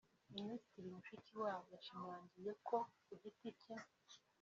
Minisitiri 0.35 0.87
Mushikiwabo 0.95 1.65
yashimangiye 1.75 2.51
ko 2.67 2.77
ku 3.05 3.13
giti 3.21 3.49
cye 3.61 3.73